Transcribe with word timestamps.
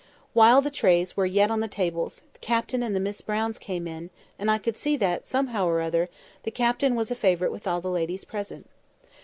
While 0.33 0.61
the 0.61 0.71
trays 0.71 1.15
were 1.15 1.27
yet 1.27 1.51
on 1.51 1.59
the 1.59 1.67
tables, 1.67 2.23
Captain 2.41 2.81
and 2.81 2.95
the 2.95 2.99
Miss 2.99 3.21
Browns 3.21 3.59
came 3.59 3.87
in; 3.87 4.09
and 4.39 4.49
I 4.49 4.57
could 4.57 4.75
see 4.75 4.97
that, 4.97 5.27
somehow 5.27 5.67
or 5.67 5.79
other, 5.79 6.09
the 6.41 6.49
Captain 6.49 6.95
was 6.95 7.11
a 7.11 7.15
favourite 7.15 7.51
with 7.53 7.67
all 7.67 7.81
the 7.81 7.91
ladies 7.91 8.25
present. 8.25 8.67